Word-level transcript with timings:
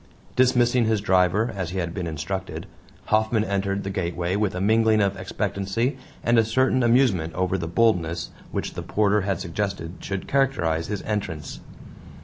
Dismissing 0.35 0.85
his 0.85 0.99
driver, 0.99 1.53
as 1.55 1.69
he 1.69 1.77
had 1.77 1.93
been 1.93 2.07
instructed, 2.07 2.65
Hoffman 3.09 3.43
entered 3.43 3.83
the 3.83 3.91
gateway 3.91 4.35
with 4.35 4.55
a 4.55 4.59
mingling 4.59 4.99
of 4.99 5.15
expectancy 5.15 5.95
and 6.23 6.39
a 6.39 6.43
certain 6.43 6.81
amusement 6.81 7.35
over 7.35 7.55
the 7.55 7.67
"boldness" 7.67 8.31
which 8.51 8.73
the 8.73 8.81
porter 8.81 9.21
had 9.21 9.39
suggested 9.39 9.97
should 10.03 10.27
characterize 10.27 10.87
his 10.87 11.03
entrance. 11.03 11.59